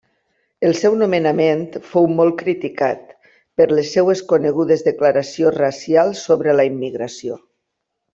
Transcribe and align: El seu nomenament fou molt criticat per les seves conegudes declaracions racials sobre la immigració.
El 0.67 0.71
seu 0.77 0.95
nomenament 1.01 1.59
fou 1.89 2.07
molt 2.21 2.39
criticat 2.39 3.03
per 3.61 3.67
les 3.81 3.91
seves 3.97 4.23
conegudes 4.31 4.85
declaracions 4.91 5.59
racials 5.65 6.25
sobre 6.31 6.57
la 6.61 6.67
immigració. 6.71 7.39